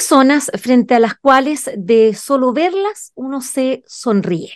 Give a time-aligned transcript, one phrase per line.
[0.00, 4.50] personas frente a las cuales de solo verlas uno se sonríe.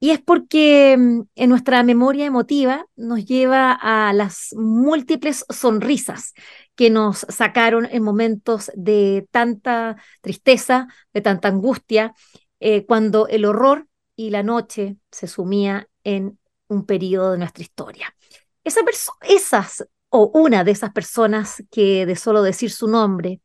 [0.00, 6.34] Y es porque mm, en nuestra memoria emotiva nos lleva a las múltiples sonrisas
[6.74, 12.12] que nos sacaron en momentos de tanta tristeza, de tanta angustia,
[12.58, 13.86] eh, cuando el horror
[14.16, 16.36] y la noche se sumía en
[16.66, 18.16] un periodo de nuestra historia.
[18.64, 18.80] Esa
[19.20, 23.40] esas o una de esas personas que de solo decir su nombre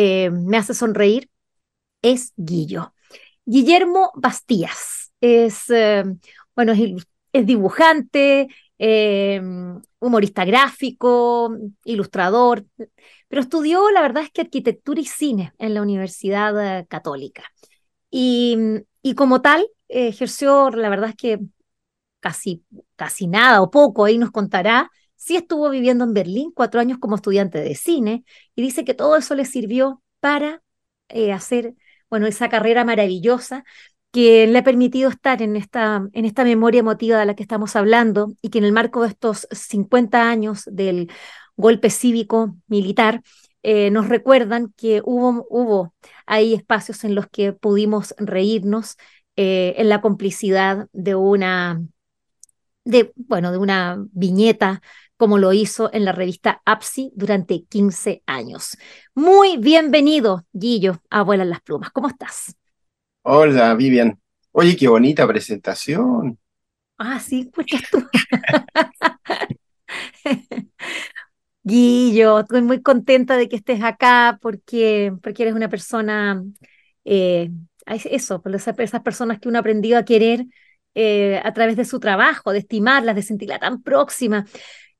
[0.00, 1.28] eh, me hace sonreír
[2.02, 2.94] es Guillo.
[3.44, 6.04] Guillermo Bastías es, eh,
[6.54, 6.72] bueno,
[7.32, 8.46] es, dibujante,
[8.78, 9.42] eh,
[9.98, 11.52] humorista gráfico,
[11.84, 12.64] ilustrador,
[13.26, 17.42] pero estudió, la verdad es que arquitectura y cine en la Universidad Católica.
[18.08, 18.56] Y,
[19.02, 21.40] y como tal, ejerció, la verdad es que
[22.20, 22.62] casi,
[22.94, 27.16] casi nada o poco, ahí nos contará, sí estuvo viviendo en Berlín cuatro años como
[27.16, 28.24] estudiante de cine
[28.56, 30.62] y dice que todo eso le sirvió para
[31.34, 31.74] hacer,
[32.10, 33.64] bueno, esa carrera maravillosa
[34.10, 37.76] que le ha permitido estar en esta, en esta memoria emotiva de la que estamos
[37.76, 41.10] hablando y que en el marco de estos 50 años del
[41.56, 43.22] golpe cívico militar
[43.62, 45.94] eh, nos recuerdan que hubo, hubo
[46.26, 48.96] ahí espacios en los que pudimos reírnos
[49.36, 51.80] eh, en la complicidad de una,
[52.84, 54.82] de, bueno, de una viñeta
[55.18, 58.78] como lo hizo en la revista APSI durante 15 años.
[59.14, 61.90] Muy bienvenido, Guillo, a Vuelan las Plumas.
[61.90, 62.56] ¿Cómo estás?
[63.22, 64.18] Hola, Vivian.
[64.52, 66.38] Oye, qué bonita presentación.
[66.98, 68.06] Ah, sí, pues tú.
[71.64, 76.42] Guillo, estoy muy contenta de que estés acá porque, porque eres una persona,
[77.04, 77.50] eh,
[77.86, 80.46] eso, por esas, personas que uno ha aprendido a querer
[80.94, 84.46] eh, a través de su trabajo, de estimarlas, de sentirla tan próxima.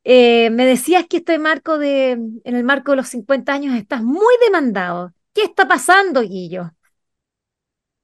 [0.05, 4.03] Eh, me decías que este marco de, en el marco de los 50 años estás
[4.03, 5.15] muy demandado.
[5.35, 6.73] ¿Qué está pasando, Guillo?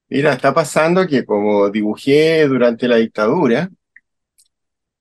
[0.08, 3.68] Mira, está pasando que como dibujé durante la dictadura,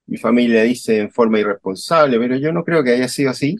[0.07, 3.55] mi familia dice en forma irresponsable, pero yo no creo que haya sido así.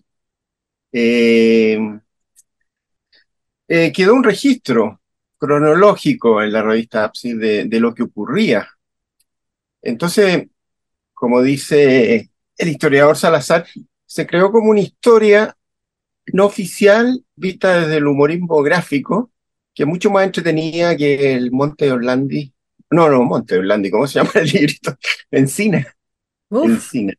[0.91, 1.78] Eh,
[3.68, 5.02] eh, quedó un registro
[5.38, 8.68] cronológico en la revista APSI de, de lo que ocurría.
[9.81, 10.47] Entonces,
[11.13, 13.66] como dice el historiador Salazar,
[14.06, 15.56] se creó como una historia
[16.28, 19.34] no oficial vista desde el humorismo gráfico
[19.74, 22.53] que es mucho más entretenida que el Monte Orlandi.
[22.92, 24.96] No, no, Monte Orlandi, ¿cómo se llama el librito?
[25.31, 25.86] Encina.
[26.52, 27.13] Encina.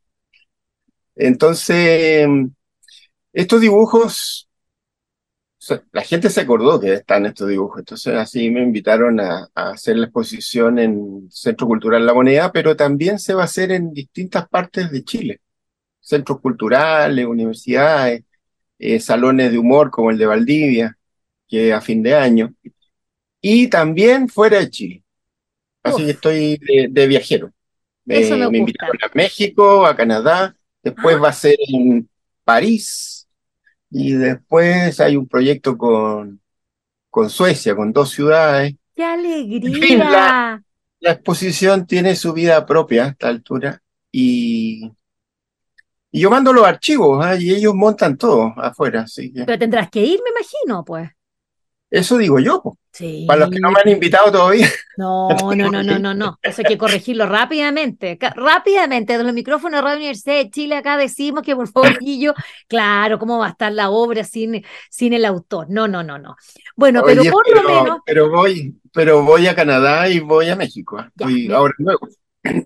[1.16, 2.28] Entonces,
[3.32, 4.48] estos dibujos,
[5.92, 10.06] la gente se acordó que están estos dibujos, entonces así me invitaron a, hacer la
[10.06, 14.90] exposición en Centro Cultural La Moneda, pero también se va a hacer en distintas partes
[14.90, 15.40] de Chile,
[16.00, 18.22] centros culturales, universidades,
[18.78, 20.98] eh, salones de humor como el de Valdivia
[21.48, 22.54] que a fin de año,
[23.40, 25.04] y también fuera de Chile.
[25.82, 26.58] Así que estoy
[26.90, 27.52] de, viajero.
[28.06, 28.18] me,
[28.56, 31.20] invitaron a México, a Canadá, después ah.
[31.20, 32.08] va a ser en
[32.42, 33.13] París,
[33.96, 36.40] y después hay un proyecto con,
[37.10, 38.74] con Suecia, con dos ciudades.
[38.96, 40.60] ¡Qué alegría!
[40.98, 44.90] la, exposición tiene su vida propia a esta altura y,
[46.10, 47.36] y yo mando los archivos ¿ah?
[47.36, 49.02] y ellos montan todo afuera.
[49.02, 51.08] Así Pero tendrás que ir, me imagino, pues.
[51.94, 52.60] Eso digo yo,
[53.28, 54.68] Para los que no me han invitado todavía.
[54.96, 56.38] No, no, no, no, no, no.
[56.42, 58.18] Eso hay que corregirlo rápidamente.
[58.34, 62.34] Rápidamente, de los micrófonos de Radio Universidad de Chile, acá decimos que por favor, yo,
[62.66, 65.68] claro, ¿cómo va a estar la obra sin, sin el autor?
[65.70, 66.34] No, no, no, no.
[66.74, 67.98] Bueno, pero por lo menos.
[68.04, 70.98] Pero voy, pero voy a Canadá y voy a México.
[70.98, 71.48] ¿eh?
[71.52, 72.08] ahora nuevo.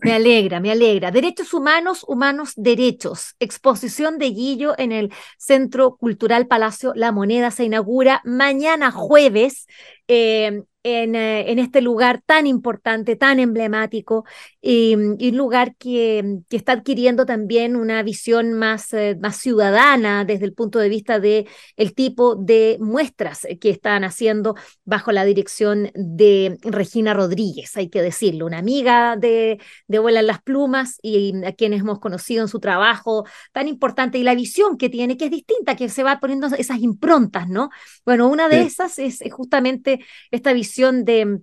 [0.03, 1.11] Me alegra, me alegra.
[1.11, 3.37] Derechos humanos, humanos, derechos.
[3.39, 9.67] Exposición de Guillo en el Centro Cultural Palacio La Moneda se inaugura mañana jueves.
[10.09, 14.25] Eh, eh, en, este lugar tan importante, tan emblemático,
[14.61, 20.47] y, un lugar que, que, está adquiriendo también una visión más, eh, más ciudadana desde
[20.47, 21.47] el punto de vista de
[21.77, 28.03] el tipo de muestras que están haciendo bajo la dirección de Regina Rodríguez, hay que
[28.03, 32.59] decirlo, una amiga de, de Vuelan las Plumas y a quienes hemos conocido en su
[32.59, 36.49] trabajo tan importante y la visión que tiene, que es distinta, que se va poniendo
[36.49, 37.71] esas improntas, ¿no?
[38.05, 40.01] Bueno, una de esas es justamente
[40.31, 41.41] esta visión de,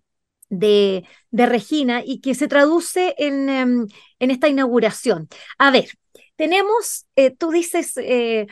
[0.50, 3.88] de, de Regina y que se traduce en, em,
[4.20, 5.28] en, esta inauguración.
[5.58, 5.90] A ver,
[6.36, 8.48] tenemos, eh, tú dices eh,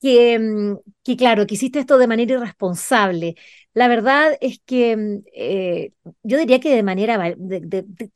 [0.00, 3.34] que, em, que, claro, que hiciste esto de manera irresponsable.
[3.74, 5.92] La verdad es que em, eh,
[6.22, 7.34] yo diría que de manera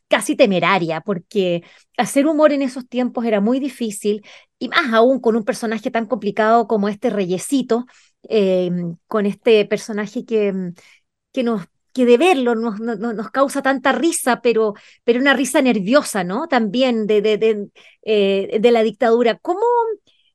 [0.09, 1.63] casi temeraria, porque
[1.97, 4.25] hacer humor en esos tiempos era muy difícil
[4.59, 7.87] y más aún con un personaje tan complicado como este reyesito
[9.09, 10.73] con este personaje que,
[11.33, 14.75] que nos que de verlo nos, nos, causa tanta risa, pero,
[15.05, 16.49] pero una risa nerviosa, ¿no?
[16.49, 17.69] También de, de, de,
[18.03, 19.37] eh, de la dictadura.
[19.39, 19.61] ¿Cómo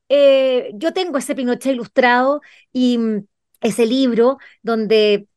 [0.10, 3.26] eh, yo tengo ese Pinochet ilustrado y mm,
[3.62, 5.28] ese libro donde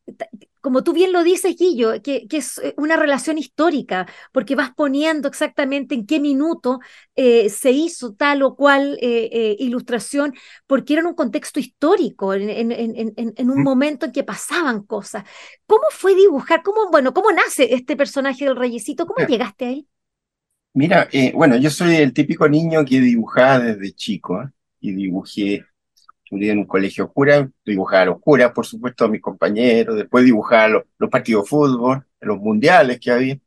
[0.60, 4.72] como tú bien lo dices, Guillo, que, que, es eh, una relación histórica, porque vas
[4.74, 6.80] poniendo exactamente en qué minuto
[7.16, 10.34] eh, se hizo tal o cual eh, eh, ilustración,
[10.66, 14.82] porque era en un contexto histórico, en, en, en, en, un momento en que pasaban
[14.82, 15.24] cosas.
[15.66, 16.62] ¿Cómo fue dibujar?
[16.62, 19.06] ¿Cómo, bueno, cómo nace este personaje del reyesito?
[19.06, 19.86] ¿Cómo llegaste a él?
[20.72, 25.64] Mira, bueno, yo soy el típico niño que dibujaba desde chico, y dibujé
[26.30, 30.24] estudié en un colegio oscura, dibujaba a los curas, por supuesto, a mis compañeros, después
[30.24, 33.38] dibujaba los, los partidos de fútbol, los mundiales que había.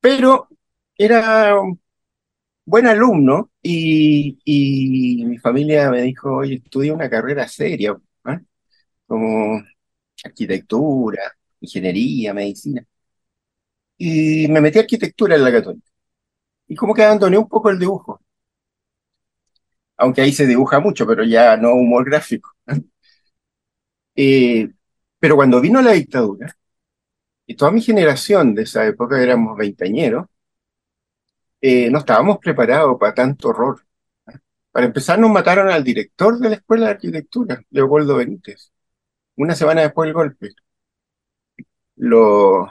[0.00, 0.48] Pero
[0.96, 1.80] era un
[2.66, 7.96] buen alumno y, y mi familia me dijo, oye, estudia una carrera seria,
[8.26, 8.40] ¿eh?
[9.06, 9.62] como
[10.24, 11.22] arquitectura,
[11.60, 12.84] ingeniería, medicina.
[13.96, 15.86] Y me metí a arquitectura en la católica.
[16.68, 18.22] Y como que abandoné un poco el dibujo
[19.98, 22.52] aunque ahí se dibuja mucho, pero ya no humor gráfico.
[24.20, 24.68] Eh,
[25.18, 26.54] pero cuando vino la dictadura,
[27.46, 30.26] y toda mi generación de esa época éramos veinteañeros,
[31.60, 33.82] eh, no estábamos preparados para tanto horror.
[34.72, 38.72] Para empezar, nos mataron al director de la Escuela de Arquitectura, Leopoldo Benítez,
[39.36, 40.50] una semana después del golpe.
[41.96, 42.66] Lo,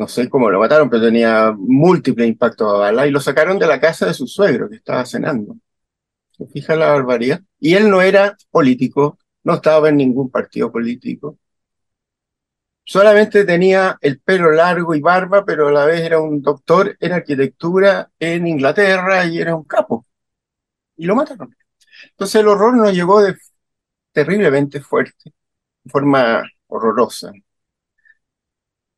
[0.00, 3.66] no sé cómo lo mataron, pero tenía múltiples impactos a bala y lo sacaron de
[3.66, 5.56] la casa de su suegro que estaba cenando.
[6.32, 7.42] ¿Se fija la barbaridad?
[7.60, 11.38] Y él no era político, no estaba en ningún partido político.
[12.84, 17.12] Solamente tenía el pelo largo y barba, pero a la vez era un doctor en
[17.12, 20.06] arquitectura en Inglaterra y era un capo.
[20.96, 21.54] Y lo mataron.
[22.10, 23.36] Entonces el horror nos llegó de,
[24.12, 25.32] terriblemente fuerte,
[25.84, 27.32] de forma horrorosa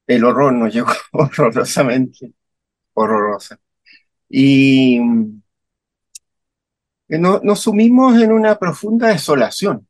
[0.06, 2.32] el horror nos llegó horrorosamente,
[2.94, 3.58] horrorosa.
[4.28, 4.98] Y
[7.08, 9.86] eh, nos sumimos en una profunda desolación.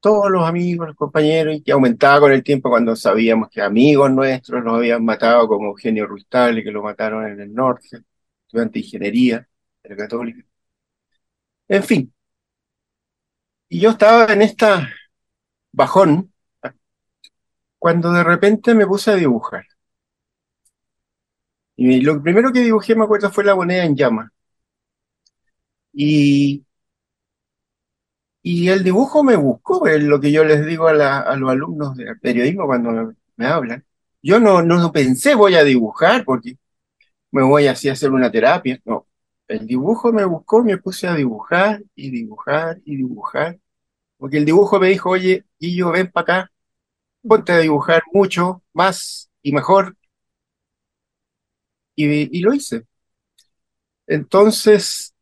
[0.00, 4.10] Todos los amigos, los compañeros, y que aumentaba con el tiempo cuando sabíamos que amigos
[4.10, 7.98] nuestros los habían matado, como Eugenio Rustable, que lo mataron en el norte,
[8.46, 9.48] estudiante de ingeniería
[9.82, 10.44] de católica.
[11.68, 12.12] En fin.
[13.68, 14.88] Y yo estaba en esta
[15.72, 16.32] bajón
[17.80, 19.66] cuando de repente me puse a dibujar.
[21.76, 24.32] Y lo primero que dibujé, me acuerdo, fue la moneda en llama.
[25.92, 26.64] Y,
[28.42, 32.18] y el dibujo me buscó, es lo que yo les digo a, los alumnos del
[32.20, 33.84] periodismo cuando me, hablan.
[34.22, 36.56] Yo no, no pensé voy a dibujar porque
[37.32, 38.80] me voy así a hacer una terapia.
[38.84, 39.06] No,
[39.48, 43.58] el dibujo me buscó, me puse a dibujar y dibujar y dibujar.
[44.18, 46.52] Porque el dibujo me dijo, oye, y yo ven para acá,
[47.22, 49.96] ponte a dibujar mucho más y mejor.
[51.96, 52.84] Y, lo hice.
[54.06, 55.14] Entonces,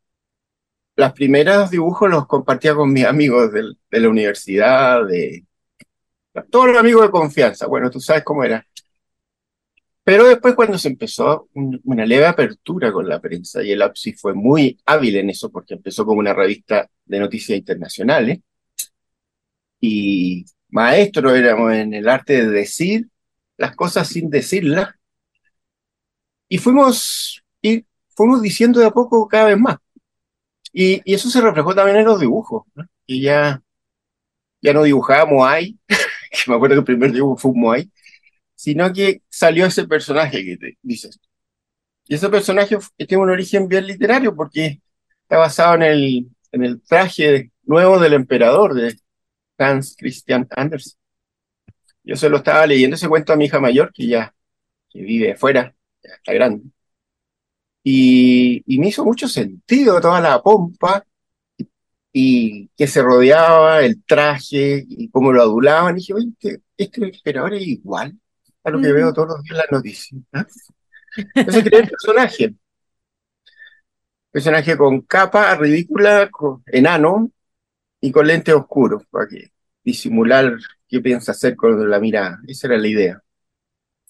[0.95, 5.45] los primeros dibujos los compartía con mis amigos de la universidad, de
[6.49, 7.67] todos los amigos de confianza.
[7.67, 8.65] Bueno, tú sabes cómo era.
[10.03, 14.33] Pero después cuando se empezó una leve apertura con la prensa, y el APSI fue
[14.33, 18.39] muy hábil en eso porque empezó como una revista de noticias internacionales,
[19.79, 23.07] y maestro éramos en el arte de decir
[23.57, 24.89] las cosas sin decirlas.
[26.47, 27.85] Y fuimos, y
[28.15, 29.77] fuimos diciendo de a poco cada vez más.
[30.73, 32.63] Y, eso se reflejó también en los dibujos.
[33.05, 33.61] Y ya,
[34.61, 37.91] ya no dibujábamos ahí, que me acuerdo que el primer dibujo fue un Moai,
[38.55, 41.19] sino que salió ese personaje que te dices.
[42.07, 44.81] Y ese personaje tiene un origen bien literario porque
[45.23, 48.95] está basado en el, en el traje nuevo del emperador, de,
[49.59, 50.99] Hans Christian Andersen.
[52.03, 54.33] Yo se lo estaba leyendo ese cuento a mi hija mayor, que ya
[54.89, 56.63] que vive afuera, ya está grande.
[57.83, 61.05] Y, y, me hizo mucho sentido toda la pompa
[62.11, 65.95] y que se rodeaba, el traje y cómo lo adulaban.
[65.95, 68.17] Y dije, oye, este, este emperador es igual
[68.63, 70.21] a lo que veo todos los días en las noticias.
[70.33, 70.43] ¿eh?
[71.35, 72.55] Entonces creé el personaje.
[74.31, 77.31] Personaje con capa ridícula, con, enano,
[78.01, 79.51] y con lentes oscuros, para que
[79.83, 82.39] disimular qué piensa hacer con la mirada.
[82.47, 83.23] Esa era la idea.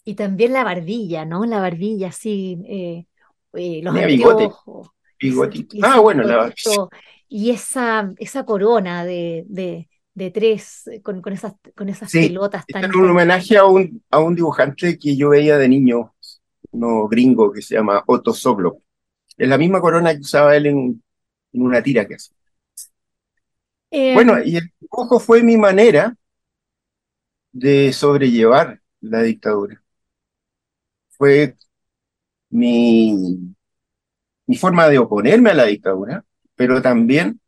[0.03, 1.45] Y también la barbilla, ¿no?
[1.45, 3.05] La barbilla, sí, eh,
[3.53, 4.49] eh, los bigote,
[5.19, 5.77] bigotito.
[5.83, 6.87] Ah, bueno, la barbilla.
[7.27, 12.85] Y esa, esa corona de, de, de tres, con, con, esas, con esas pelotas tan...
[12.85, 16.15] Es un homenaje a un, a un dibujante que yo veía de niño,
[16.71, 18.81] uno gringo que se llama Otto Soglo.
[19.37, 21.03] Es la misma corona que usaba él en,
[21.53, 22.31] en una tira que hace.
[23.91, 26.15] Bueno, Em, y el dibujo fue mi manera
[27.51, 29.81] de sobrellevar la dictadura.
[31.09, 31.55] Fue
[32.49, 33.15] mi,
[34.47, 36.23] mi forma de oponerme a la dictadura,
[36.55, 37.39] pero también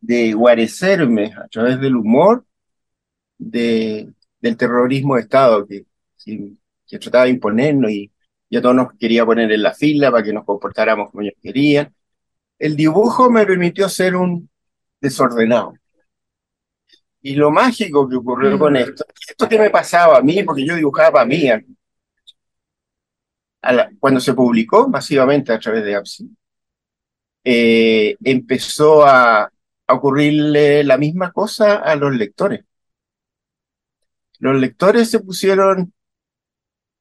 [0.00, 2.46] de guarecerme a través del humor
[3.38, 5.86] de, del terrorismo de Estado que,
[6.24, 8.12] que, trataba de imponernos y,
[8.48, 11.34] y a todos nos quería poner en la fila para que nos comportáramos como ellos
[11.42, 11.94] querían.
[12.58, 14.50] El dibujo me permitió ser un
[15.04, 15.74] desordenado.
[17.22, 20.66] Y lo mágico que ocurrió con mm, esto, esto que me pasaba a mí, porque
[20.66, 21.62] yo dibujaba para mí, a-
[23.62, 26.30] a la- cuando se publicó masivamente a través de APSI,
[27.44, 32.64] eh, empezó a, a ocurrirle la misma cosa a los lectores.
[34.38, 35.92] Los lectores se pusieron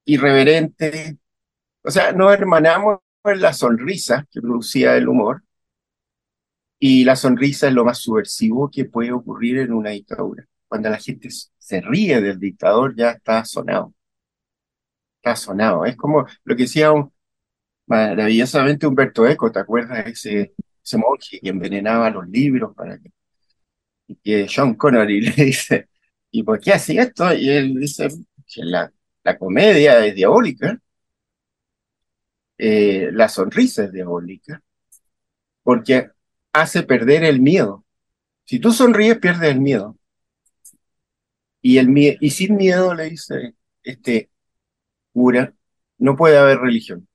[0.06, 1.16] irreverentes,
[1.84, 5.44] o sea, nos hermanamos en la sonrisa que producía el humor,
[6.86, 10.46] y la sonrisa es lo más subversivo que puede ocurrir en una dictadura.
[10.68, 13.94] Cuando la gente se ríe del dictador, ya está sonado,
[15.18, 15.86] está sonado.
[15.86, 16.92] Es como lo que decía
[17.88, 20.08] maravillosamente Humberto Eco, ¿te acuerdas?
[20.08, 22.76] Ese, ese monje que envenenaba los libros
[24.08, 25.88] y que Sean Connery le dice,
[26.32, 27.34] ¿y por qué hacía esto?
[27.34, 28.10] Y él dice
[28.46, 28.92] que la,
[29.24, 30.78] la comedia es diabólica,
[32.58, 34.62] eh, la sonrisa es diabólica,
[35.64, 36.13] porque
[36.54, 37.86] hace perder el miedo.
[38.46, 39.98] Si tú sonríes, pierdes el miedo.
[41.62, 44.30] Y, el y sin miedo, le dice este
[45.14, 45.54] cura,
[46.00, 47.08] no puede haber religión.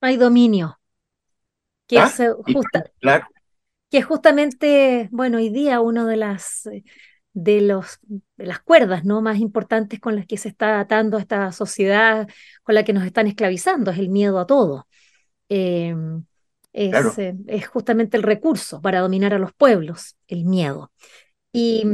[0.00, 0.78] no hay dominio,
[1.86, 2.06] que ¿Ah?
[2.06, 3.26] es Y justa- claro,
[3.90, 6.68] que justamente, bueno, hoy día uno de las
[7.32, 7.98] de los
[8.36, 9.20] de las cuerdas, ¿no?
[9.22, 12.28] más importantes con las que se está atando esta sociedad,
[12.62, 14.88] con la que nos están esclavizando, es el miedo a todo.
[15.48, 15.94] Eh,
[16.76, 17.18] es, claro.
[17.18, 20.92] eh, es justamente el recurso para dominar a los pueblos, el miedo.
[21.52, 21.84] Y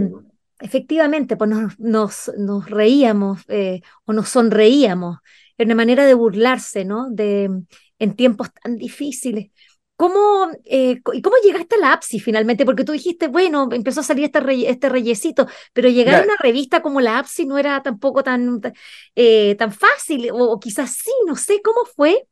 [0.61, 5.19] efectivamente, pues nos, nos, nos reíamos eh, o nos sonreíamos.
[5.59, 7.09] Era una manera de burlarse, ¿no?
[7.11, 7.51] De,
[7.99, 9.51] en tiempos tan difíciles.
[9.97, 12.65] ¿Cómo, eh, ¿y cómo llegaste a la APSI finalmente?
[12.65, 16.35] Porque tú dijiste, bueno, empezó a salir este, rey- este reyesito, pero llegar a una
[16.43, 18.73] revista como la APSI no era tampoco tan, tan,
[19.15, 22.27] eh, tan fácil, o, o quizás sí, no sé, ¿cómo fue?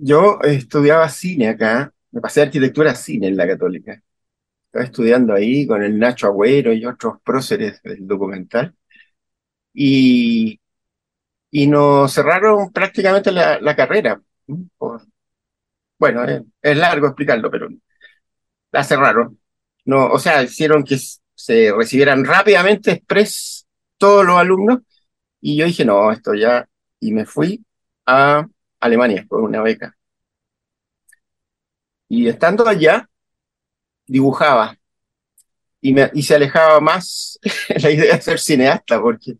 [0.00, 4.02] Yo estudiaba cine acá, me pasé arquitectura a cine en la Católica.
[4.66, 8.74] Estaba estudiando ahí con el Nacho Agüero y otros próceres del documental.
[9.74, 10.60] Y,
[11.50, 14.22] y nos cerraron prácticamente la, la carrera.
[14.78, 15.02] Por-
[15.98, 17.68] bueno, es, es largo explicarlo, pero
[18.72, 19.38] la cerraron.
[19.84, 20.98] No, o sea, hicieron que
[21.34, 23.66] se recibieran rápidamente express
[23.98, 24.80] todos los alumnos.
[25.40, 26.68] Y yo dije, no, esto ya.
[27.00, 27.64] Y me fui
[28.06, 28.46] a
[28.80, 29.96] Alemania por una beca.
[32.08, 33.08] Y estando allá,
[34.06, 34.76] dibujaba.
[35.80, 37.38] Y, se alejaba más
[37.82, 39.34] la idea de ser cineasta, porque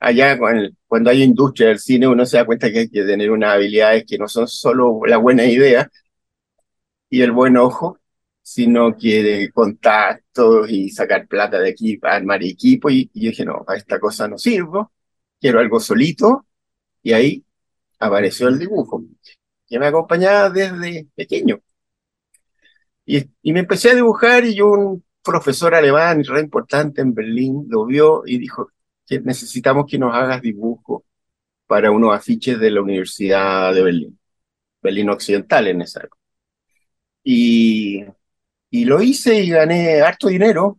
[0.00, 3.30] allá con cuando hay industria del cine uno se da cuenta que hay que tener
[3.30, 5.90] unas habilidades que no son solo la buena idea
[7.10, 7.98] y el buen ojo,
[8.42, 12.90] sino que de contactos y sacar plata de aquí armar equipo.
[12.90, 14.92] Y, y dije, no, a esta cosa no sirvo,
[15.40, 16.46] quiero algo solito.
[17.02, 17.45] Y ahí
[17.98, 19.02] apareció el dibujo,
[19.66, 21.60] que me acompañaba desde pequeño.
[23.04, 27.84] Y, y me empecé a dibujar y un profesor alemán re importante en Berlín lo
[27.84, 28.70] vio y dijo
[29.06, 31.04] que necesitamos que nos hagas dibujo
[31.66, 34.18] para unos afiches de la Universidad de Berlín,
[34.82, 36.20] Berlín Occidental en esa época.
[37.24, 38.04] Y,
[38.70, 40.78] y lo hice y gané harto dinero,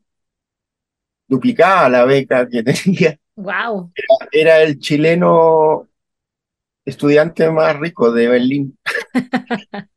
[1.27, 3.19] duplicaba la beca que tenía.
[3.35, 3.91] ¡Wow!
[4.31, 5.89] Era el chileno
[6.87, 8.77] estudiante más rico de Berlín.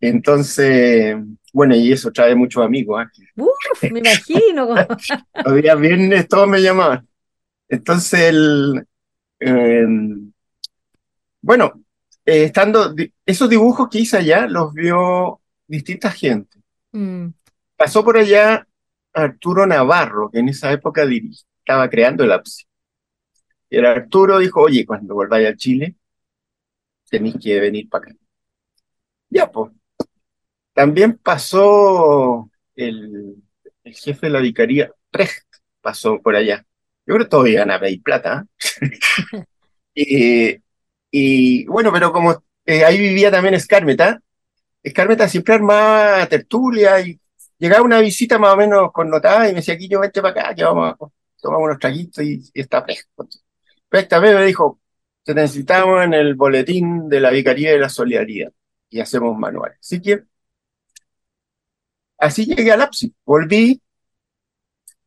[0.00, 1.16] Entonces,
[1.52, 3.06] bueno, y eso trae muchos amigos.
[3.36, 3.48] Uf,
[3.82, 3.90] ¿eh?
[3.90, 4.74] me imagino.
[5.44, 7.08] Los días viernes todos me llamaban.
[7.68, 8.86] Entonces, el,
[9.40, 9.86] eh,
[11.40, 11.72] bueno,
[12.26, 16.58] eh, estando, esos dibujos que hice allá los vio distinta gente.
[16.92, 17.28] Mm,
[17.76, 18.66] Pasó por allá
[19.12, 21.04] Arturo Navarro, que en esa época
[21.58, 22.66] estaba creando el APSI.
[23.74, 25.96] Y el Arturo dijo, oye, cuando volváis a Chile,
[27.10, 28.16] tenéis que venir para acá.
[29.28, 29.72] Ya, pues.
[30.72, 33.34] También pasó el,
[33.82, 35.44] el jefe de la vicaría, Precht,
[35.80, 36.64] pasó por allá.
[37.04, 38.46] Yo creo que todos iban a pedir plata.
[39.96, 40.60] ¿eh?
[41.10, 44.20] Y, bueno, pero como eh, ahí vivía también Escármeta,
[44.84, 47.18] Escármeta siempre armaba tertulia y
[47.58, 50.54] llegaba una visita más o menos connotada y me decía, aquí yo vente para acá,
[50.54, 50.96] que vamos a
[51.42, 53.08] tomar unos traguitos y, y está Precht.
[53.94, 54.80] Precht también me dijo,
[55.22, 58.52] te necesitamos en el boletín de la Vicaría de la Solidaridad
[58.90, 59.78] y hacemos manuales.
[59.80, 60.24] Así que
[62.18, 63.12] así llegué al ápice.
[63.24, 63.80] Volví,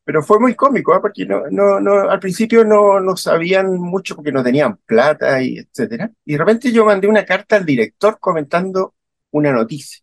[0.05, 0.99] pero fue muy cómico, ¿eh?
[1.01, 5.57] porque no, no, no, al principio no, no sabían mucho porque no tenían plata y
[5.57, 6.09] etcétera.
[6.23, 8.95] Y de repente yo mandé una carta al director comentando
[9.31, 10.01] una noticia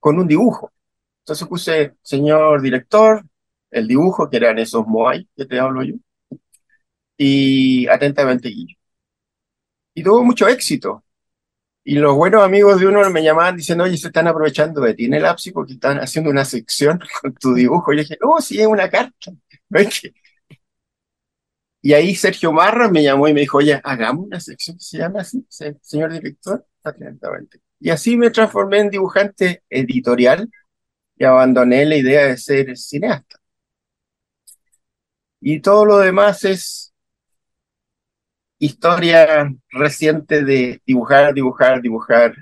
[0.00, 0.72] con un dibujo.
[1.20, 3.22] Entonces puse, señor director,
[3.70, 5.96] el dibujo, que eran esos Moai que te hablo yo,
[7.18, 8.76] y atentamente Guillo.
[9.94, 11.04] Y tuvo mucho éxito.
[11.84, 15.06] Y los buenos amigos de uno me llamaban diciendo, oye, se están aprovechando de ti
[15.06, 17.92] en el ápice porque están haciendo una sección con tu dibujo.
[17.92, 19.32] Y yo dije, no, sí, es una carta.
[21.80, 24.98] Y ahí Sergio Marra me llamó y me dijo, oye, hagamos una sección que se
[24.98, 27.60] llama así, señor director, atentamente.
[27.80, 30.50] Y así me transformé en dibujante editorial
[31.16, 33.38] y abandoné la idea de ser cineasta.
[35.40, 36.87] Y todo lo demás es
[38.58, 42.34] historia reciente de dibujar, dibujar, dibujar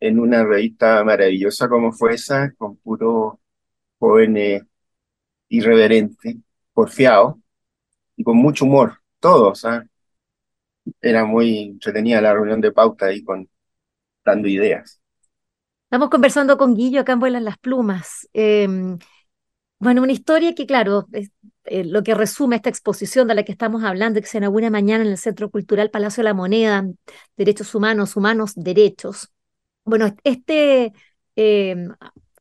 [0.00, 3.40] en una revista maravillosa como fue esa, con puro
[3.98, 4.62] jóvenes
[5.48, 6.38] irreverente,
[6.72, 7.40] porfiado
[8.16, 9.64] y con mucho humor, todos.
[9.64, 9.84] ¿ah?
[11.00, 13.48] Era muy entretenida la reunión de pauta ahí con
[14.24, 15.00] dando ideas.
[15.84, 18.28] Estamos conversando con Guillo acá en Vuelan las Plumas.
[18.34, 18.98] Em,
[19.78, 21.30] bueno, una historia que, claro, es,
[21.70, 25.04] eh, lo que resume esta exposición de la que estamos hablando, que se inaugura mañana
[25.04, 26.86] en el Centro Cultural Palacio de la Moneda,
[27.36, 29.30] Derechos Humanos, Humanos, Derechos.
[29.84, 30.92] Bueno, este
[31.36, 31.88] em,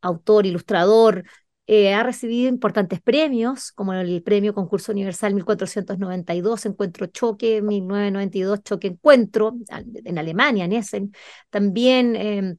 [0.01, 1.23] autor, ilustrador,
[1.67, 8.87] eh, ha recibido importantes premios, como el Premio Concurso Universal 1492, Encuentro Choque, 1992, Choque
[8.87, 9.57] Encuentro,
[10.05, 11.11] en Alemania, en Essen.
[11.49, 12.57] También em,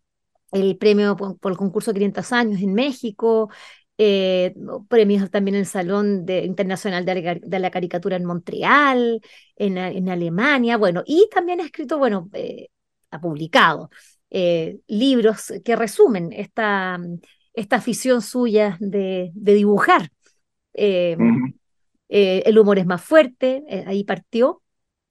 [0.52, 3.50] el premio por, el concurso 500 años en México,
[4.00, 4.54] eh,
[4.88, 9.20] premios también en el Salón de, Internacional de la, Caricatura en Montreal,
[9.56, 12.68] en, Alemania, bueno, y también ha escrito, bueno, eh,
[13.10, 13.90] ha publicado
[14.30, 17.00] eh, libros que resumen esta,
[17.52, 20.12] esta afición suya de, dibujar.
[20.74, 21.18] el
[22.58, 24.62] humor es más fuerte, ahí partió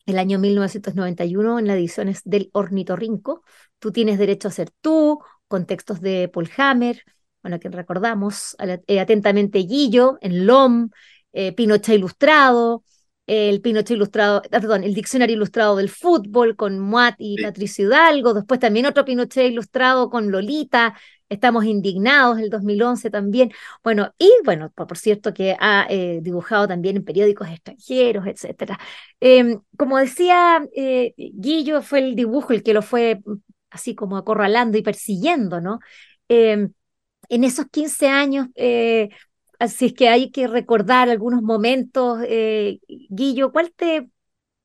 [0.06, 3.44] el año 1991 en las ediciones del Ornitorrinco.
[3.80, 7.04] Tú tienes derecho a ser tú, contextos de Paul Hammer,
[7.41, 8.56] bueno, que recordamos
[8.88, 10.89] eh, atentamente Guillo, en LOM,
[11.34, 12.84] eh, Pinochet Ilustrado,
[13.26, 18.34] el Pinochet Ilustrado, eh, perdón, el Diccionario Ilustrado del Fútbol con Muat y Patricio Hidalgo,
[18.34, 20.95] después también otro Pinochet Ilustrado con Lolita,
[21.30, 23.52] Estamos indignados, el 2011 también.
[23.84, 25.86] Bueno, y bueno, por, cierto que ha
[26.21, 28.80] dibujado también en periódicos extranjeros, etcétera.
[29.19, 30.65] Em, como decía
[31.17, 33.19] Guillo, fue el dibujo el que lo fue
[33.69, 35.80] así como acorralando y persiguiendo, ¿no?
[37.30, 39.10] En esos 15 años, eh,
[39.60, 44.10] así es que hay que recordar algunos momentos, eh, Guillo, ¿cuál te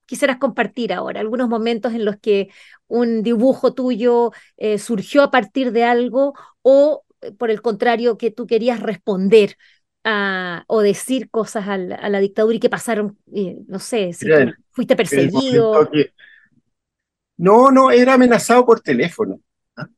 [0.07, 1.20] quisieras compartir ahora?
[1.20, 2.48] Algunos momentos en los que
[2.87, 7.05] un dibujo tuyo eh, surgió a partir de algo o,
[7.38, 9.57] por el contrario, que tú querías responder
[10.66, 13.18] o decir cosas a la, dictadura y que pasaron,
[13.68, 14.27] no sé, si
[14.72, 15.88] fuiste perseguido.
[17.37, 19.40] No, no, era amenazado por teléfono.
[19.77, 19.88] ¿ah?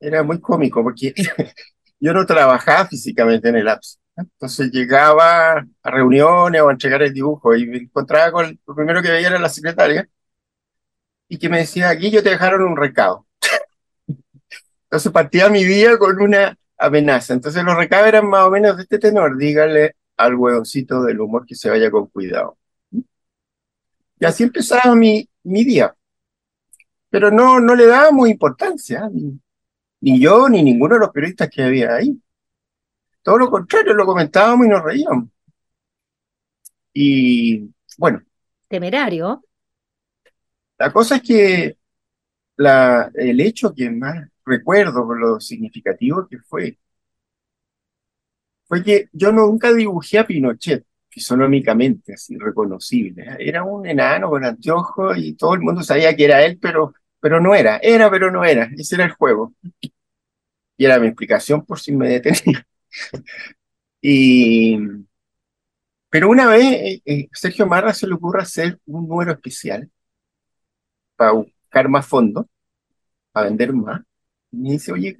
[0.00, 1.14] Era muy cómico porque
[2.00, 3.98] yo no trabajaba físicamente en el apps.
[4.16, 9.02] Entonces llegaba a reuniones o a entregar el dibujo y me encontraba con lo primero
[9.02, 10.08] que veía era la secretaria
[11.28, 13.26] y que me decía, aquí yo te dejaron un recado.
[14.84, 17.34] Entonces partía mi día con una amenaza.
[17.34, 21.46] Entonces los recados eran más o menos de este tenor, dígale al hueoncito del humor
[21.46, 22.56] que se vaya con cuidado.
[24.18, 25.94] Y así empezaba mi, mi día.
[27.10, 29.38] Pero no, no le dábamos importancia ni
[30.00, 32.20] yo ni ninguno de los periodistas que había ahí.
[33.22, 35.28] Todo lo contrario, lo comentábamos y nos reíamos.
[36.92, 38.22] Y bueno.
[38.68, 39.42] Temerario.
[40.78, 41.78] La cosa es que
[42.56, 46.78] la, el hecho que más recuerdo, lo significativo que fue,
[48.66, 53.36] fue que yo nunca dibujé a Pinochet fisonómicamente, así reconocible.
[53.38, 57.40] Era un enano con anteojos y todo el mundo sabía que era él, pero pero
[57.40, 59.54] no era, era, pero no era, ese era el juego.
[60.78, 62.66] Y era mi explicación por si me detenía.
[64.00, 64.78] y,
[66.10, 69.90] pero una vez eh, eh, Sergio Marra se le ocurre hacer un número especial
[71.16, 72.46] para buscar más fondos,
[73.32, 74.02] para vender más.
[74.52, 75.18] Y me dice, oye,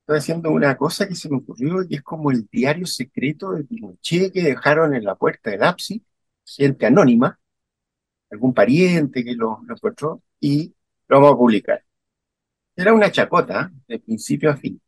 [0.00, 3.64] estoy haciendo una cosa que se me ocurrió y es como el diario secreto de
[3.64, 6.04] Pinochet que dejaron en la puerta del APSI,
[6.44, 7.38] gente anónima,
[8.30, 10.74] algún pariente que lo, lo encontró, y
[11.10, 11.84] lo vamos a publicar.
[12.74, 14.80] Era una chacota, de principio a fin.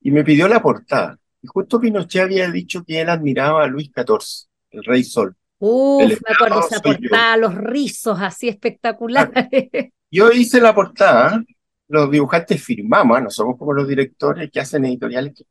[0.00, 1.16] Y me pidió la portada.
[1.40, 5.36] Y justo Pinochet había dicho que él admiraba a Luis XIV, el rey sol.
[5.58, 9.32] Uf, me acuerdo esa portada, los rizos así espectaculares.
[10.10, 11.40] Yo hice la portada,
[11.88, 13.22] los dibujantes firmamos, ¿eh?
[13.22, 15.44] no somos como los directores que hacen editoriales que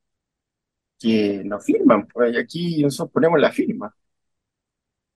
[1.04, 3.94] que nos firman, pues aquí nosotros ponemos la firma.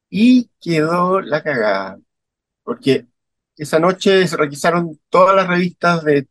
[0.10, 1.98] Y quedó la cagada,
[2.64, 3.08] porque
[3.58, 6.28] esa noche se requisaron todas las revistas de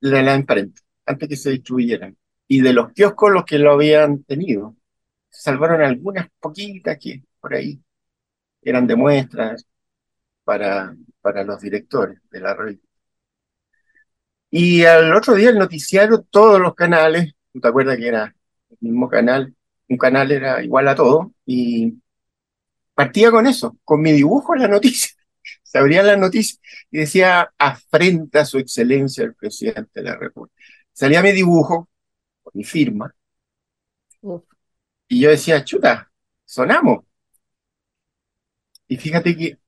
[0.00, 2.16] la, imprenta, antes que se distribuyeran,
[2.48, 4.76] y de los kioscos los que lo habían tenido.
[5.30, 7.80] Se salvaron algunas poquitas que por ahí
[8.62, 9.66] eran de muestras
[10.44, 12.86] para, para los directores de la revista.
[14.50, 18.34] Y al otro día el noticiario, todos los canales, ¿tú te acuerdas que era
[18.70, 19.54] el mismo canal?
[19.88, 21.94] Un canal era igual a todo, y
[22.94, 25.15] partía con eso, con mi dibujo en la noticia.
[25.76, 26.58] Se abría la noticia
[26.90, 30.56] y decía, afrenta su excelencia el presidente de la República.
[30.92, 31.90] Salía mi dibujo,
[32.42, 33.14] con mi firma,
[34.22, 34.42] Uf.
[35.08, 36.10] y yo decía, chuta,
[36.44, 37.04] sonamos.
[38.88, 39.58] Y fíjate que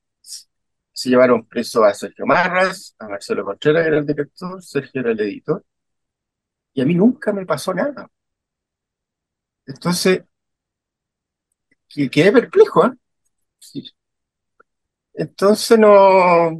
[0.93, 5.13] se llevaron preso a Sergio Marras, a Marcelo Contreras, que era el director, Sergio era
[5.13, 5.65] el editor,
[6.73, 8.11] y a mí nunca me pasó nada.
[9.67, 10.25] Entonces,
[11.89, 12.93] que- quedé perplejo, ¿eh?
[13.61, 13.85] Sí.
[15.19, 16.57] Entonces no,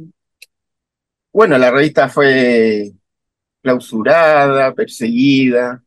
[1.31, 2.91] bueno, la revista fue
[3.61, 5.81] clausurada, perseguida,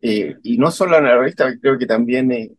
[0.00, 2.52] eh, y no solo en la revista, creo que también eh,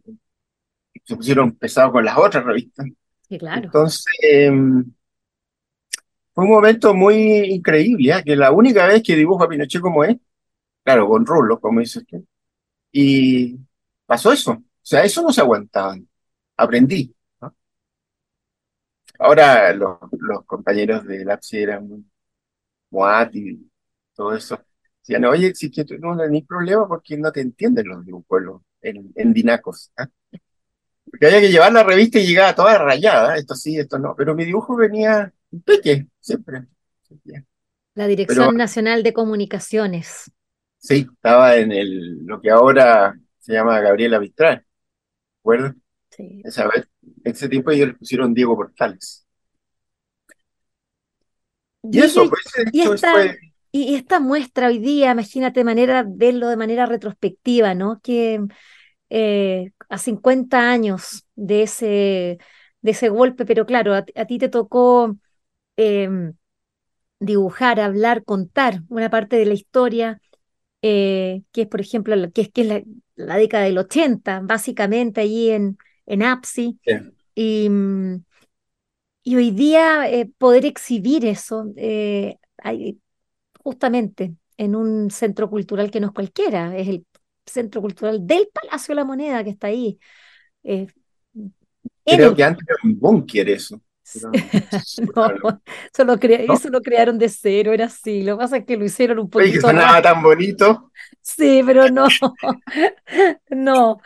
[1.06, 2.88] se pusieron pesados con las otras revistas.
[3.30, 3.64] Sí, claro.
[3.64, 4.52] Entonces, eh,
[6.34, 7.16] fue un momento muy
[7.54, 8.24] increíble, ¿eh?
[8.26, 10.18] Que la única vez que dibujo a Pinochet como es,
[10.84, 12.26] claro, con rulos, como dices tú,
[12.92, 13.58] y
[14.06, 14.52] pasó eso.
[14.52, 16.06] O sea, eso no se aguantaban.
[16.58, 17.15] Aprendí.
[19.20, 22.06] Ahora los, los compañeros de LAPSI eran muy
[22.92, 23.72] Moat y
[24.16, 24.60] todo eso.
[25.02, 29.12] Decían, oye, si que tú no tenés problema porque no te entienden los dibujos en,
[29.16, 29.92] en dinacos.
[29.98, 30.08] ¿ah?
[31.10, 34.36] Porque había que llevar la revista y llegaba toda rayada, esto sí, esto no, pero
[34.36, 35.32] mi dibujo venía
[35.66, 36.66] peque, siempre.
[37.94, 40.32] La Dirección Pero Nacional de Comunicaciones.
[40.78, 44.66] sí, estaba en el, lo que ahora se llama Gabriela Mistral,
[45.40, 45.76] ¿recuerdas?
[46.10, 46.44] Sí.
[46.44, 46.88] Esa vez,
[47.24, 49.26] en ese tiempo ellos le pusieron Diego Portales.
[51.92, 53.38] Y eso, pues y hecho esta, fue,
[53.72, 58.00] y esta muestra hoy día, imagínate manera verlo de manera retrospectiva, ¿no?
[58.02, 58.42] Que
[59.10, 62.40] eh, a 50 años de ese,
[62.82, 65.18] de ese golpe, pero claro, a, ti a ti te tocó
[65.78, 66.34] em,
[67.20, 70.22] dibujar, hablar, contar una parte de la historia,
[70.82, 72.84] eh, que es, por ejemplo, la- que es, que es la,
[73.16, 76.80] la década del 80, básicamente allí en, en APSI.
[77.36, 77.70] Y,
[79.24, 82.38] y hoy día eh, poder exhibir eso, eh,
[83.64, 87.06] justamente en un centro cultural que no es cualquiera, es el
[87.46, 90.00] centro cultural del Palacio de la Moneda que está ahí,
[90.64, 90.88] eh,
[92.08, 92.36] creo el...
[92.36, 94.40] que antes era un búnker eso, pero
[95.16, 95.62] No,
[95.94, 96.56] eso lo, crea- no.
[96.56, 98.24] eso lo crearon de cero, era así.
[98.24, 100.02] Lo que pasa es que lo hicieron un Oye, que poquito sonaba raro.
[100.02, 100.92] tan bonito.
[101.22, 102.08] Sí, pero no,
[103.50, 104.02] no.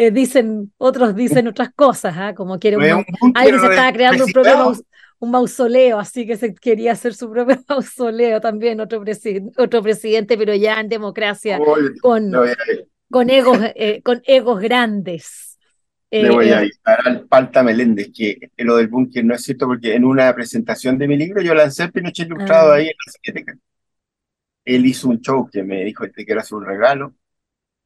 [0.00, 2.34] Eh, dicen, otros dicen otras cosas, ¿ah?
[2.34, 4.84] Como que era un un alguien se estaba creando un propio maus-
[5.20, 10.38] un mausoleo, así que se quería hacer su propio mausoleo también, otro, presi- otro presidente,
[10.38, 12.44] pero ya en democracia, le con,
[13.10, 15.58] con egos, eh, con egos grandes.
[16.18, 19.42] le Eh, voy a eh, avisar al Palta Meléndez que lo del búnker no es
[19.42, 22.86] cierto porque en una presentación de mi libro yo lancé el Pinochet ilustrado ah, ahí
[22.88, 23.58] en la Cineteca.
[24.64, 27.14] Él hizo un show que me dijo te quiero hacer un regalo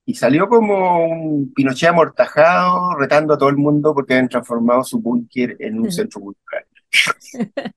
[0.04, 5.00] y salió como un Pinochet amortajado retando a todo el mundo porque habían transformado su
[5.00, 6.64] búnker en un centro cultural.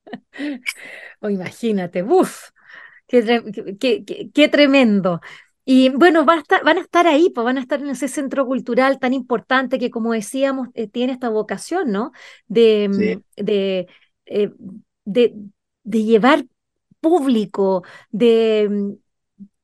[1.21, 2.49] o imagínate, uff,
[3.07, 3.23] qué,
[3.79, 5.21] qué- qué- qué tremendo.
[5.65, 8.07] Y bueno, van a estar, van a estar ahí, pues van a estar en ese
[8.07, 12.11] centro cultural tan importante que, como decíamos, eh, tiene esta vocación, ¿no?
[12.47, 13.23] De, Sí.
[13.38, 13.88] de,
[14.27, 14.51] eh,
[15.05, 15.35] de,
[15.83, 16.45] de llevar
[17.01, 18.97] público, de,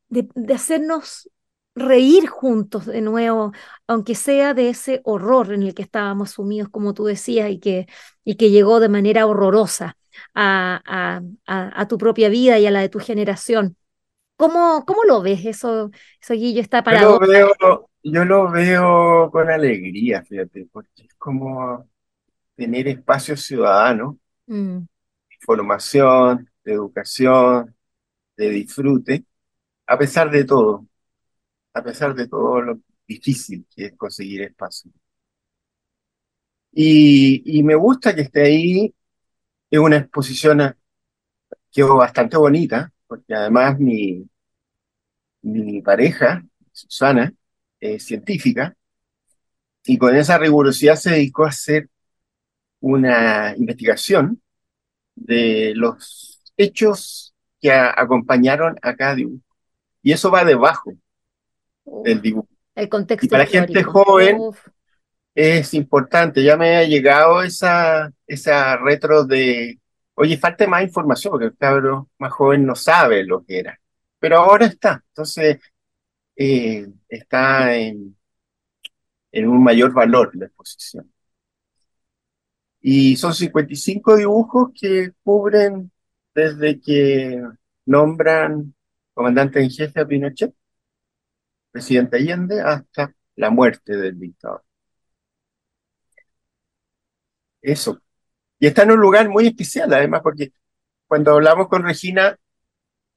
[0.09, 1.29] de, de hacernos
[1.75, 3.53] reír juntos de nuevo,
[3.87, 7.87] aunque sea de ese horror en el que estábamos sumidos, como tú decías, y que,
[8.23, 9.97] y que llegó de manera horrorosa
[10.33, 13.77] a, a, a, a tu propia vida y a la de tu generación.
[14.37, 17.19] ¿Cómo, cómo lo ves eso, eso Guillo, esta Yo lo paradoja?
[17.19, 17.49] veo,
[18.03, 21.89] yo lo veo con alegría, fíjate, porque es como
[22.55, 24.85] tener espacio ciudadano, Mm,
[25.39, 27.75] formación, de educación,
[28.37, 29.25] de disfrute,
[29.87, 30.87] a pesar de todo,
[31.73, 34.91] a pesar de todo lo difícil que es conseguir espacio.
[36.71, 38.93] Y, y me gusta que esté ahí,
[39.69, 40.73] es una exposición eh,
[41.71, 44.29] quedó bastante bonita, porque además mi,
[45.41, 47.33] mi pareja, Susana,
[47.79, 48.75] es científica,
[49.85, 51.89] y con esa rigurosidad se dedicó a hacer
[52.79, 54.41] una investigación
[55.15, 59.17] de los hechos que acompañaron a cada.
[60.03, 60.93] Y eso va debajo
[61.91, 62.47] uf, del dibujo.
[62.75, 64.37] el contexto Y para gente joven
[65.33, 69.79] es importante, ya me ha llegado esa, esa retro de,
[70.15, 73.79] oye, falta más información, porque el cabro más joven no sabe lo que era,
[74.19, 75.59] pero ahora está, entonces
[76.35, 78.15] eh, está en,
[79.31, 81.11] en un mayor valor la exposición.
[82.81, 85.91] Y son 55 dibujos que cubren
[86.33, 87.41] desde que
[87.85, 88.73] nombran
[89.13, 90.53] comandante en jefe a Pinochet,
[91.71, 94.63] presidente Allende, hasta la muerte del dictador.
[97.61, 98.01] Eso.
[98.59, 100.53] Y está en un lugar muy especial, además, porque
[101.07, 102.37] cuando hablamos con Regina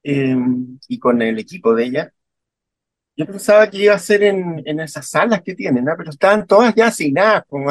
[0.02, 2.14] em, y con el equipo de ella,
[3.16, 5.94] yo pensaba que iba a ser en, en esas salas que tienen, ¿no?
[5.96, 7.64] pero estaban todas ya asignadas, con,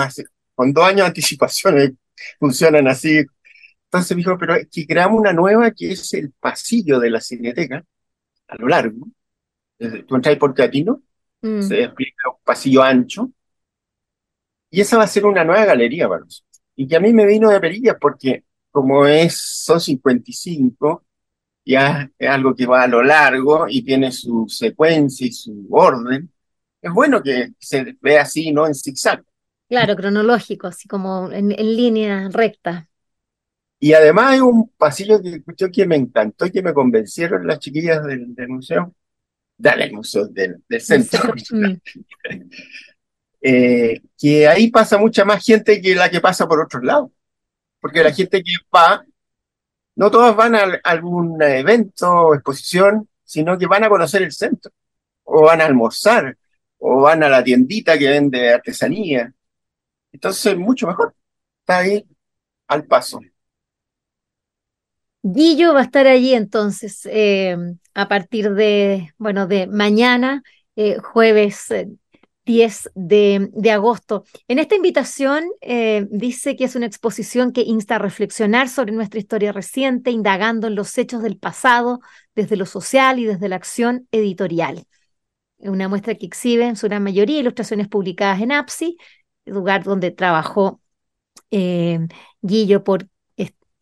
[0.56, 1.94] con dos años de anticipación, eh,
[2.40, 3.26] funcionan así.
[3.86, 7.84] Entonces me dijo, pero que creamos una nueva que es el pasillo de la cineteca,
[8.48, 9.08] a lo largo.
[9.78, 11.02] Tú entras por Teatino,
[11.42, 11.62] mm.
[11.62, 13.32] se explica un pasillo ancho,
[14.70, 16.62] y esa va a ser una nueva galería para nosotros.
[16.76, 21.06] Y que a mí me vino de perillas porque como es, son 55,
[21.66, 26.32] ya es algo que va a lo largo y tiene su secuencia y su orden,
[26.82, 28.68] es bueno que se vea así, ¿no?
[28.68, 29.24] En zigzag.
[29.70, 32.90] Claro, cronológico, así como en, línea recta.
[33.80, 37.60] Y además hay un pasillo que escuché que me encantó y que me convencieron las
[37.60, 38.94] chiquillas del, museo,
[39.58, 41.34] del museo, del, centro.
[43.46, 47.12] Eh, que ahí pasa mucha más gente que la que pasa por otros lados.
[47.82, 49.04] Porque la gente que va,
[49.96, 54.72] no todas van a algún evento o exposición, sino que van a conocer el centro,
[55.26, 56.38] o van a almorzar,
[56.78, 59.34] o van a la tiendita que vende artesanía.
[60.14, 61.14] Entonces, mucho mejor.
[61.60, 62.06] Está ahí
[62.68, 63.20] al paso.
[65.22, 67.58] Guillo va a estar allí entonces eh,
[67.94, 70.44] a partir de, bueno, de mañana,
[70.76, 71.72] eh, jueves
[72.46, 74.26] 10 de, agosto.
[74.48, 79.20] En esta invitación eh, dice que es una exposición que insta a reflexionar sobre nuestra
[79.20, 82.02] historia reciente, indagando en los hechos del pasado
[82.36, 84.86] desde lo social y desde la acción editorial.
[85.58, 88.98] Una muestra que exhibe en su gran mayoría ilustraciones publicadas en APSI,
[89.46, 90.82] lugar donde trabajó
[91.52, 92.00] eh,
[92.42, 93.08] Guillo por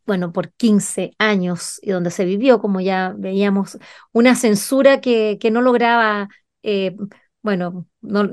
[0.05, 3.77] bueno, por 15 años y donde se vivió, como ya veíamos,
[4.11, 6.29] una censura que, que no lograba
[6.63, 6.95] eh,
[7.41, 8.29] bueno, no,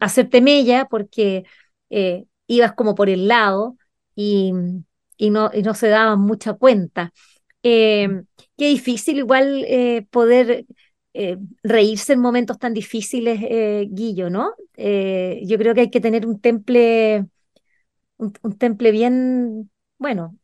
[0.00, 1.44] hacerte mella porque
[1.90, 3.76] eh, ibas como por el lado
[4.14, 4.52] y,
[5.16, 7.12] y, no, y no se daban mucha cuenta.
[7.62, 8.08] Eh,
[8.56, 10.66] qué difícil igual eh, poder
[11.62, 13.40] reírse en momentos tan difíciles,
[13.90, 14.52] Guillo, ¿no?
[14.76, 17.24] yo creo que hay que tener un temple,
[18.18, 20.36] un, temple bien, bueno,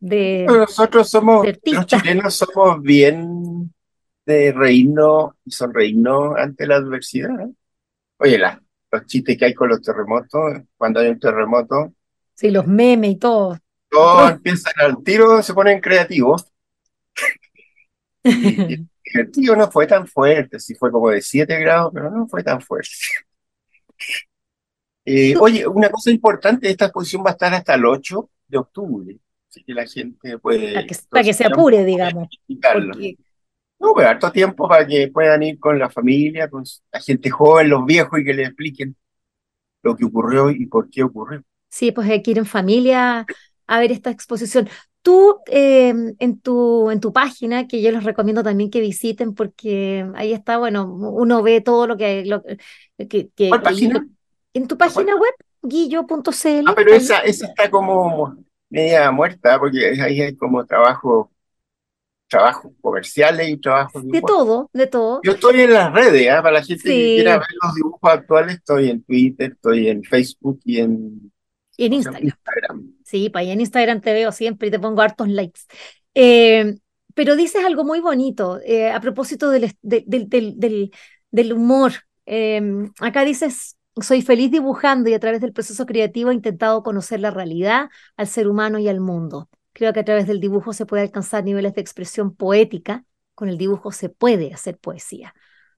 [0.00, 0.44] de...
[0.46, 3.72] Nosotros somos, los chilenos somos bien
[4.26, 7.40] de reírnos y sonreírnos ante la adversidad.
[7.40, 7.52] ¿eh?
[8.18, 11.92] Oye, los chistes que hay con los terremotos, cuando hay un terremoto.
[12.34, 13.58] Sí, los memes y todo.
[13.90, 16.46] Todos empiezan al tiro, se ponen creativos.
[18.24, 22.28] y, el tío no fue tan fuerte, sí fue como de 7 grados, pero no
[22.28, 22.90] fue tan fuerte.
[25.04, 29.16] Eh, oye, una cosa importante, esta exposición va a estar hasta el 8 de octubre,
[29.58, 30.72] así que la gente puede...
[31.10, 32.28] Para que, se apure, digamos.
[33.80, 37.68] No, pero harto tiempo para que puedan ir con la familia, con la gente joven,
[37.68, 38.96] los viejos y que les expliquen
[39.82, 41.42] lo que ocurrió y por qué ocurrió.
[41.68, 43.24] Sí, pues hay que ir en familia
[43.66, 44.68] a ver esta exposición.
[45.02, 50.04] Tú eh, en, tu, en tu página, que yo les recomiendo también que visiten porque
[50.16, 52.24] ahí está, bueno, uno ve todo lo que...
[52.26, 54.08] Lo, que, que ¿Cuál página?
[54.54, 56.64] En tu página web, guillo.cl.
[56.66, 58.36] Ah, pero esa, esa está como
[58.70, 61.30] media muerta porque ahí hay como trabajo
[62.28, 65.20] trabajos comerciales y trabajos de, todo, de todo.
[65.24, 66.42] Yo estoy en las redes, ¿ah?
[66.42, 70.60] para la gente que quiera ver los dibujos actuales, estoy en Twitter, estoy en Facebook
[70.64, 71.32] y en,
[71.78, 72.92] en Instagram.
[73.04, 75.60] Sí, allá en Instagram te veo siempre y te pongo hartos likes.
[76.14, 76.74] Eh,
[77.14, 80.90] pero dices algo muy bonito eh, a propósito del, del,
[81.30, 81.92] del, humor.
[82.26, 82.60] Eh,
[83.00, 87.30] acá dices, soy feliz dibujando y a través del proceso creativo he intentado conocer la
[87.30, 89.48] realidad, al ser humano y al mundo.
[89.72, 93.04] Creo que a través del dibujo se puede alcanzar niveles de expresión poética.
[93.34, 95.34] Con el dibujo se puede hacer poesía.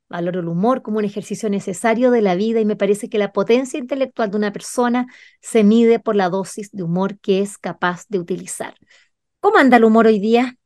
[0.08, 3.32] Valoro el humor como un ejercicio necesario de la vida y me parece que la
[3.32, 5.06] potencia intelectual de una persona
[5.40, 8.74] se mide por la dosis de humor que es capaz de utilizar.
[9.40, 10.56] ¿Cómo anda el humor hoy día?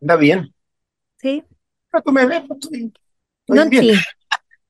[0.00, 0.54] Anda bien.
[1.16, 1.42] ¿Sí?
[1.92, 2.92] No, tú me ves, estoy,
[3.48, 3.96] no bien.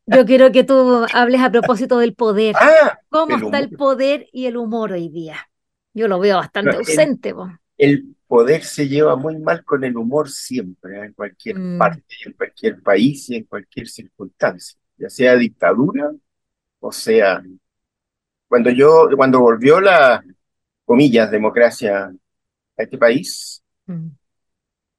[0.06, 2.54] Yo quiero que tú hables a propósito del poder.
[2.58, 5.36] Ah, ¿Cómo está el poder y el humor hoy día?
[5.94, 7.34] Yo lo veo bastante ausente.
[7.76, 11.04] El, poder se lleva muy mal con el humor siempre, ¿eh?
[11.06, 11.78] en cualquier mm.
[11.78, 14.78] parte, en cualquier país y en cualquier circunstancia.
[14.96, 16.10] ya sea dictadura
[16.80, 17.42] o sea,
[18.48, 20.22] cuando yo, cuando volvió la,
[20.84, 22.06] comillas, democracia
[22.76, 24.08] a este país, mm.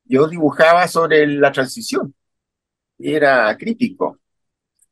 [0.05, 2.13] yo dibujaba sobre la transición
[2.99, 4.19] era crítico,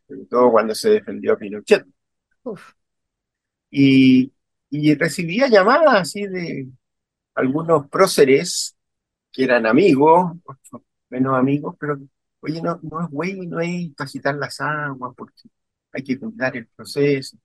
[0.08, 1.86] sobre todo cuando se defendió a Pinochet.
[3.70, 4.34] Y,
[4.70, 6.68] y recibía llamadas así de
[7.36, 8.78] algunos próceres
[9.32, 10.34] que eran amigos,
[11.10, 12.00] menos amigos, pero
[12.42, 15.50] oye, no, no es güey, no es cacitar las aguas, porque
[15.94, 17.38] hay que cuidar el proceso.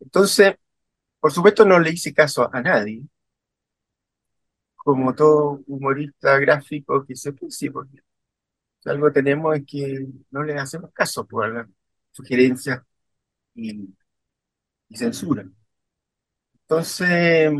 [0.00, 0.54] Entonces,
[1.20, 3.02] por supuesto no le hice caso a nadie,
[4.76, 8.00] como todo humorista gráfico que se puede, porque
[8.86, 11.68] algo tenemos es que no le hacemos caso por las
[12.12, 12.82] sugerencias
[13.54, 13.94] y,
[14.94, 15.44] censura.
[16.62, 17.50] Entonces,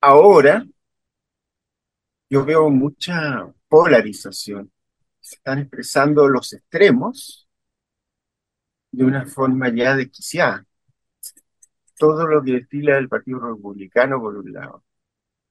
[0.00, 0.64] ahora
[2.28, 4.70] yo veo mucha polarización.
[5.20, 7.48] Se están expresando los extremos
[8.92, 10.64] de una forma ya desquiciada.
[11.98, 14.84] Todo lo que destila el Partido Republicano por un lado,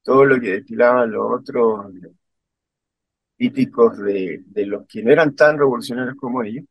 [0.03, 1.91] todo lo que destilaban los otros
[3.37, 6.65] críticos de, de los que no eran tan revolucionarios como ellos,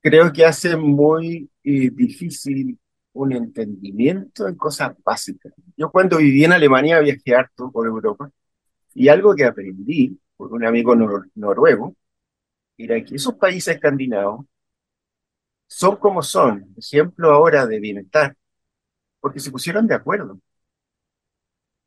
[0.00, 2.78] creo que hace muy eh, difícil
[3.14, 5.52] un entendimiento en cosas básicas.
[5.76, 8.30] Yo cuando viví en Alemania viajé harto por Europa
[8.94, 10.96] y algo que aprendí por un amigo
[11.34, 11.96] noruego
[12.78, 14.46] era que esos países escandinavos
[15.66, 18.36] son como son, ejemplo ahora de bienestar,
[19.20, 20.40] porque se pusieron de acuerdo.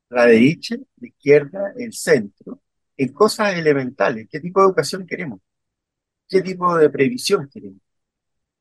[0.10, 2.62] La derecha, la izquierda, el centro,
[2.98, 4.28] en cosas elementales.
[4.30, 5.40] ¿Qué tipo de educación queremos?
[6.30, 7.82] ¿Qué tipo de previsión queremos?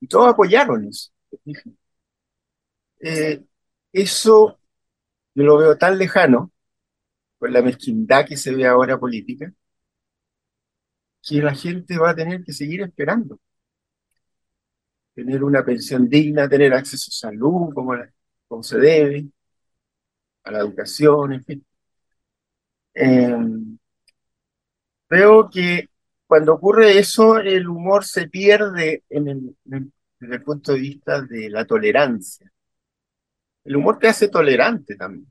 [0.01, 1.11] Y todos apoyaron eso.
[3.01, 3.45] Eh,
[3.93, 4.59] eso
[5.35, 6.53] yo lo veo tan lejano,
[7.39, 9.53] con la mezquindad que se ve ahora política,
[11.23, 13.39] que la gente va a tener que seguir esperando
[15.17, 17.95] tener una pensión digna, tener acceso a salud como,
[18.49, 19.27] como se debe,
[20.45, 21.67] a la educación, en fin.
[22.95, 23.76] Em,
[25.09, 25.89] veo que
[26.27, 29.57] cuando ocurre eso, el humor se pierde en el,
[30.19, 32.51] desde el punto de vista de la tolerancia.
[33.65, 35.31] El humor te hace tolerante también.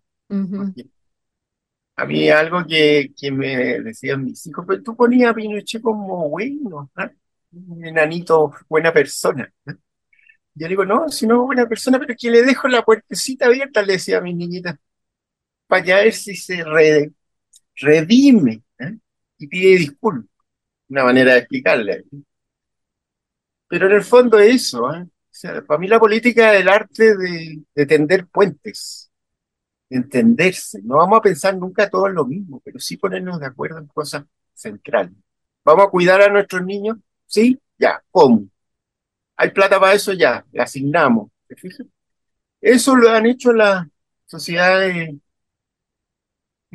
[1.97, 6.29] A mí algo que, que, me decían mis hijos, pero tú ponías a Pinochet como
[6.29, 7.09] bueno, ¿ah?
[7.51, 9.49] un enanito, buena persona.
[10.53, 13.81] Yo digo, no, si no es buena persona, pero que le dejo la puertecita abierta,
[13.81, 14.77] le decía a mi niñita,
[15.67, 16.63] para ver si se
[17.75, 18.97] redime ¿eh?
[19.37, 20.29] Y pide disculpas.
[20.89, 22.05] Una manera de explicarle.
[23.67, 25.07] Pero en el fondo eso, ¿eh?
[25.67, 29.11] para mí la política es el arte de, de tender puentes,
[29.89, 30.81] de entenderse.
[30.83, 34.25] No vamos a pensar nunca todos lo mismo, pero sí ponernos de acuerdo en cosas
[34.53, 35.13] centrales.
[35.63, 36.97] ¿Vamos a cuidar a nuestros niños?
[37.27, 38.47] Sí, ya, ¿cómo?
[39.37, 40.13] ¿Hay plata para eso?
[40.13, 41.31] Ya, le asignamos.
[42.61, 43.85] Eso lo han hecho las
[44.25, 45.15] sociedades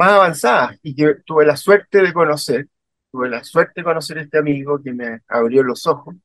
[0.00, 2.66] más avanzadas y que tuve la suerte de conocer,
[3.12, 6.16] tuve la suerte de conocer a este amigo que me abrió los ojos.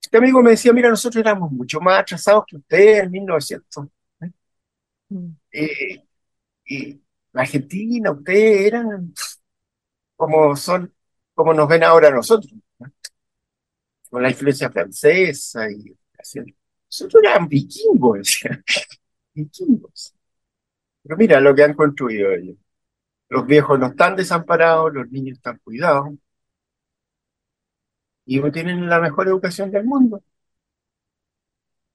[0.00, 3.86] Este amigo me decía, mira, nosotros éramos mucho más atrasados que ustedes en 1900.
[4.20, 4.30] ¿eh?
[5.08, 5.28] Mm.
[5.52, 6.04] Eh,
[6.66, 9.12] y la Argentina, ustedes eran
[10.14, 10.94] como son,
[11.34, 12.52] como nos ven ahora nosotros
[14.08, 16.40] con la influencia francesa y así.
[16.86, 18.40] Nosotros eran vikingos,
[19.34, 20.14] vikingos.
[21.02, 22.56] Pero mira lo que han construido ellos.
[23.28, 26.10] Los viejos no están desamparados, los niños están cuidados
[28.28, 30.22] y tienen la mejor educación del mundo.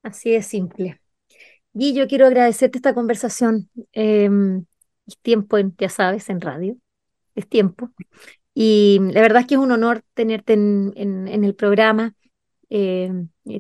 [0.02, 1.00] Así es simple.
[1.76, 3.70] Y yo quiero agradecerte esta conversación.
[3.92, 4.66] Em,
[5.06, 6.76] es tiempo, ya sabes, en radio.
[7.36, 7.92] Es tiempo.
[8.56, 12.16] Y la verdad es que es un honor tenerte en, en, el programa.
[12.76, 13.14] Eh,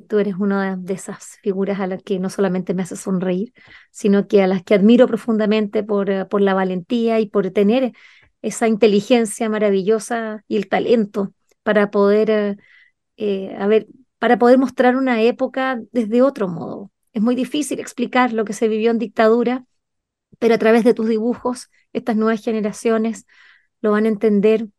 [0.07, 3.53] tú eres una de esas figuras a las que no solamente me hace sonreír,
[3.91, 7.93] sino que a las que admiro profundamente por, eh, por la valentía y por tener
[8.41, 12.57] esa inteligencia maravillosa y el talento para poder,
[13.17, 13.85] eh,
[14.17, 16.91] para poder mostrar una época desde otro modo.
[17.13, 19.63] Es muy difícil explicar lo que se vivió en dictadura,
[20.39, 23.27] pero a través de tus dibujos, estas nuevas generaciones
[23.79, 24.69] lo van a entender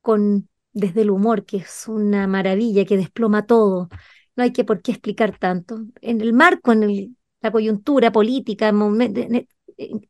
[0.00, 3.88] con desde el humor, que es una maravilla, que desploma todo.
[4.36, 5.78] No hay que por qué explicar tanto.
[6.00, 8.72] En el marco, en la coyuntura política,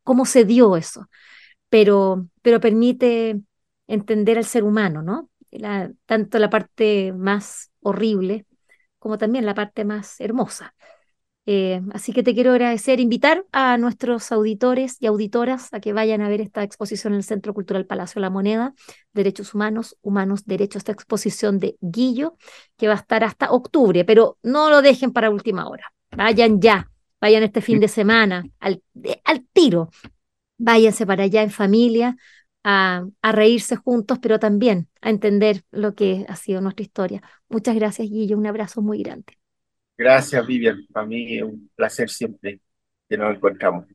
[0.02, 1.08] cómo se dio eso,
[1.68, 3.40] pero, pero permite
[3.86, 5.30] entender al ser humano, ¿no?
[6.06, 8.46] Tanto la parte más horrible
[8.98, 10.74] como también la parte más hermosa.
[11.45, 16.20] Eh, así que te quiero agradecer, invitar a nuestros auditores y auditoras a que vayan
[16.20, 18.74] a ver esta exposición en el Centro Cultural Palacio de la Moneda,
[19.12, 22.36] Derechos Humanos, Humanos, Derechos, esta exposición de Guillo,
[22.76, 25.93] que va a estar hasta octubre, pero no lo dejen para última hora.
[26.16, 26.90] Vayan ya,
[27.20, 28.82] vayan este fin de semana, al,
[29.24, 29.90] al tiro.
[30.59, 32.16] Váyanse para allá en familia,
[32.62, 37.22] a, a, reírse juntos, pero también a entender lo que ha sido nuestra historia.
[37.49, 38.38] Muchas gracias, Guillo.
[38.38, 39.41] Un abrazo muy grande.
[40.03, 40.84] Gracias, Vivian.
[40.92, 42.61] Para mí es un placer siempre
[43.09, 43.86] que nos encontramos.